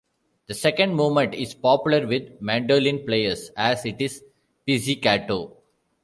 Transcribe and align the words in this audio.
The 0.47 0.55
second 0.55 0.95
movement 0.95 1.35
is 1.35 1.53
popular 1.53 2.07
with 2.07 2.41
mandolin 2.41 3.05
players 3.05 3.51
as 3.55 3.85
it 3.85 4.01
is 4.01 4.23
pizzicato. 4.65 5.57